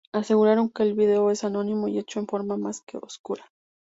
[0.13, 3.45] Aseguraron que el video es anónimo y hecho en forma más que oscura.